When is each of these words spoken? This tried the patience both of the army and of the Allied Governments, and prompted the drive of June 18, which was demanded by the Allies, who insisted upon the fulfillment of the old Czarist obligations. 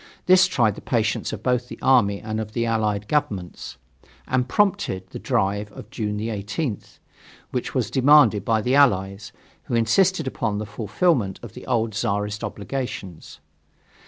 This 0.25 0.47
tried 0.47 0.73
the 0.73 0.81
patience 0.81 1.31
both 1.43 1.61
of 1.65 1.67
the 1.67 1.77
army 1.79 2.19
and 2.19 2.39
of 2.39 2.53
the 2.53 2.65
Allied 2.65 3.07
Governments, 3.07 3.77
and 4.27 4.49
prompted 4.49 5.05
the 5.11 5.19
drive 5.19 5.71
of 5.73 5.91
June 5.91 6.19
18, 6.19 6.79
which 7.51 7.75
was 7.75 7.91
demanded 7.91 8.43
by 8.43 8.63
the 8.63 8.73
Allies, 8.73 9.31
who 9.65 9.75
insisted 9.75 10.25
upon 10.25 10.57
the 10.57 10.65
fulfillment 10.65 11.39
of 11.43 11.53
the 11.53 11.67
old 11.67 11.93
Czarist 11.93 12.43
obligations. 12.43 13.41